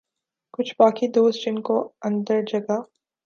کچھ 0.53 0.73
باقی 0.79 1.07
دوست 1.07 1.43
جن 1.45 1.61
کو 1.61 1.77
اندر 2.01 2.41
جگہ 2.43 2.79